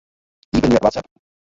[0.55, 1.07] Iepenje WhatsApp.